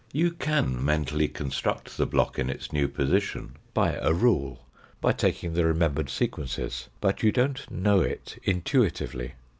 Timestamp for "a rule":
3.93-4.65